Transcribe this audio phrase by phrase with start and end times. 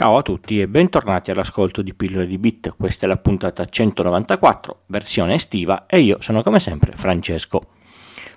[0.00, 4.84] Ciao a tutti e bentornati all'ascolto di Pillole di Bit, questa è la puntata 194,
[4.86, 7.66] versione estiva e io sono come sempre Francesco.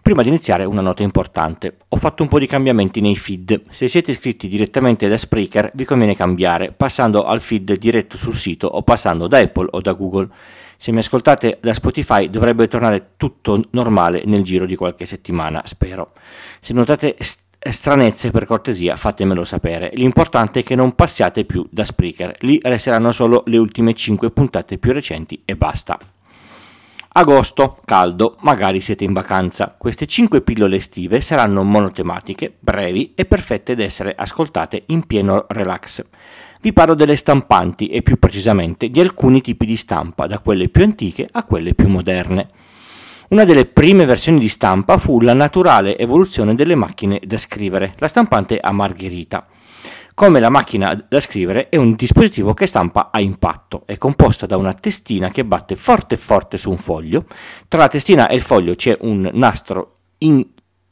[0.02, 3.88] Prima di iniziare una nota importante, ho fatto un po' di cambiamenti nei feed, se
[3.88, 8.82] siete iscritti direttamente da Spreaker vi conviene cambiare passando al feed diretto sul sito o
[8.82, 10.28] passando da Apple o da Google.
[10.76, 16.12] Se mi ascoltate da Spotify dovrebbe tornare tutto normale nel giro di qualche settimana, spero.
[16.60, 17.16] Se notate
[17.72, 19.92] stranezze per cortesia fatemelo sapere.
[19.94, 24.78] L'importante è che non passiate più da Spreaker, lì resteranno solo le ultime 5 puntate
[24.78, 25.98] più recenti e basta.
[27.16, 29.76] Agosto, caldo, magari siete in vacanza.
[29.78, 36.04] Queste 5 pillole estive saranno monotematiche, brevi e perfette ad essere ascoltate in pieno relax.
[36.60, 40.84] Vi parlo delle stampanti e più precisamente di alcuni tipi di stampa, da quelle più
[40.84, 42.50] antiche a quelle più moderne.
[43.34, 48.08] Una delle prime versioni di stampa fu la naturale evoluzione delle macchine da scrivere, la
[48.08, 49.48] stampante a margherita.
[50.14, 54.56] Come la macchina da scrivere è un dispositivo che stampa a impatto, è composta da
[54.56, 57.26] una testina che batte forte forte su un foglio,
[57.68, 60.46] tra la testina e il foglio c'è un nastro in-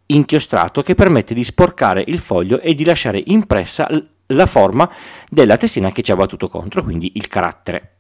[0.08, 3.88] inchiostrato che permette di sporcare il foglio e di lasciare impressa
[4.26, 4.90] la forma
[5.30, 7.98] della testina che ci ha battuto contro, quindi il carattere.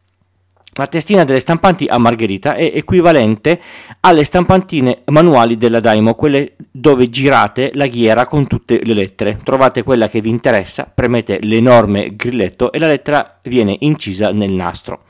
[0.75, 3.59] La testina delle stampanti a margherita è equivalente
[3.99, 9.37] alle stampantine manuali della Daimo, quelle dove girate la ghiera con tutte le lettere.
[9.43, 15.01] Trovate quella che vi interessa, premete l'enorme grilletto e la lettera viene incisa nel nastro.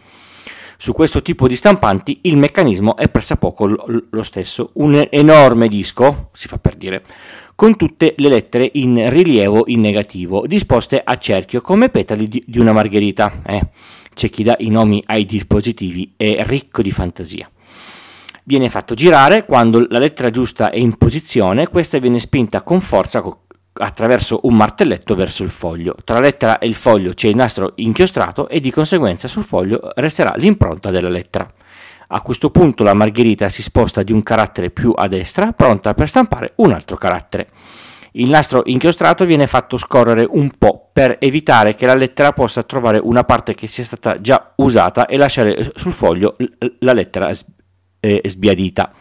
[0.78, 6.48] Su questo tipo di stampanti il meccanismo è pressappoco lo stesso, un enorme disco, si
[6.48, 7.04] fa per dire,
[7.54, 12.74] con tutte le lettere in rilievo in negativo, disposte a cerchio come petali di una
[12.74, 13.44] margherita.
[13.46, 13.68] Eh
[14.14, 17.50] c'è chi dà i nomi ai dispositivi, è ricco di fantasia.
[18.44, 23.24] Viene fatto girare quando la lettera giusta è in posizione, questa viene spinta con forza
[23.74, 25.96] attraverso un martelletto verso il foglio.
[26.04, 29.80] Tra la lettera e il foglio c'è il nastro inchiostrato e di conseguenza sul foglio
[29.96, 31.50] resterà l'impronta della lettera.
[32.14, 36.10] A questo punto la margherita si sposta di un carattere più a destra, pronta per
[36.10, 37.50] stampare un altro carattere.
[38.14, 43.00] Il nastro inchiostrato viene fatto scorrere un po' per evitare che la lettera possa trovare
[43.02, 46.36] una parte che sia stata già usata e lasciare sul foglio
[46.80, 47.32] la lettera
[48.02, 48.92] eh, sbiadita.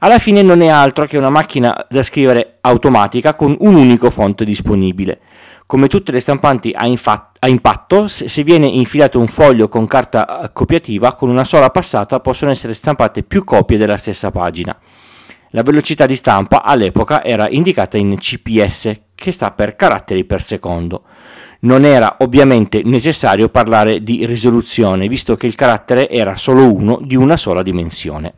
[0.00, 4.42] Alla fine non è altro che una macchina da scrivere automatica con un unico font
[4.44, 5.20] disponibile.
[5.64, 10.50] Come tutte le stampanti a, infa- a impatto, se viene infilato un foglio con carta
[10.52, 14.76] copiativa, con una sola passata possono essere stampate più copie della stessa pagina.
[15.50, 21.04] La velocità di stampa all'epoca era indicata in CPS, che sta per caratteri per secondo.
[21.60, 27.16] Non era ovviamente necessario parlare di risoluzione, visto che il carattere era solo uno di
[27.16, 28.34] una sola dimensione.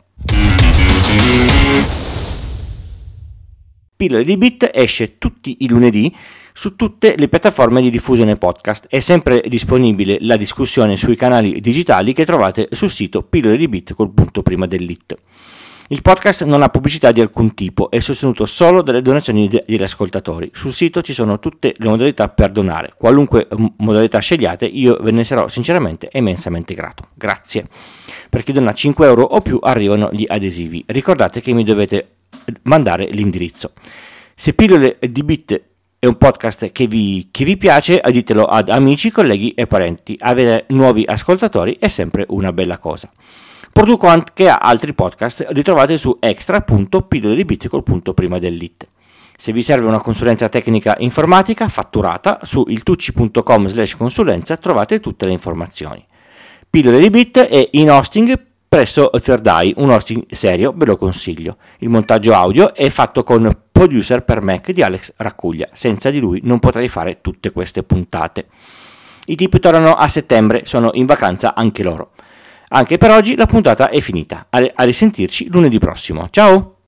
[3.99, 6.15] Pillole di Bit esce tutti i lunedì
[6.53, 8.85] su tutte le piattaforme di diffusione podcast.
[8.87, 13.93] È sempre disponibile la discussione sui canali digitali che trovate sul sito pillole di bit
[13.95, 15.17] col punto prima dell'it.
[15.89, 20.49] Il podcast non ha pubblicità di alcun tipo, è sostenuto solo dalle donazioni degli ascoltatori.
[20.53, 22.93] Sul sito ci sono tutte le modalità per donare.
[22.95, 23.49] Qualunque
[23.79, 27.09] modalità scegliate, io ve ne sarò sinceramente immensamente grato.
[27.15, 27.67] Grazie.
[28.29, 30.85] Per chi dona 5 euro o più arrivano gli adesivi.
[30.87, 32.13] Ricordate che mi dovete
[32.63, 33.73] mandare l'indirizzo.
[34.35, 35.61] Se pillole di bit
[35.99, 40.15] è un podcast che vi, che vi, piace, ditelo ad amici, colleghi e parenti.
[40.17, 43.11] Avere nuovi ascoltatori è sempre una bella cosa.
[43.73, 47.45] Produco anche altri podcast, li trovate su extra.pillole
[48.39, 48.87] dell'it.
[49.35, 55.31] Se vi serve una consulenza tecnica informatica fatturata su iltucci.com slash consulenza trovate tutte le
[55.33, 56.03] informazioni.
[56.69, 61.57] Pillole di Bit è in hosting presso Third un hosting serio, ve lo consiglio.
[61.79, 66.41] Il montaggio audio è fatto con Producer per Mac di Alex Raccuglia, senza di lui
[66.43, 68.47] non potrei fare tutte queste puntate.
[69.25, 72.11] I tipi tornano a settembre, sono in vacanza anche loro.
[72.69, 74.45] Anche per oggi la puntata è finita.
[74.49, 76.27] A risentirci lunedì prossimo.
[76.29, 76.75] Ciao!